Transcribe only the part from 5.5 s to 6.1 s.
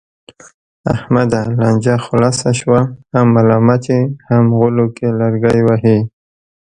وهې.